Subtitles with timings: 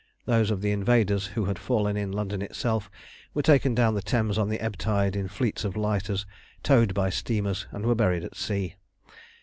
[0.25, 2.89] Those of the invaders who had fallen in London itself
[3.35, 6.25] were taken down the Thames on the ebb tide in fleets of lighters,
[6.63, 8.77] towed by steamers, and were buried at sea.